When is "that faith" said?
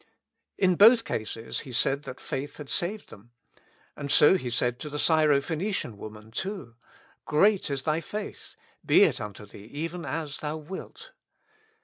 2.05-2.57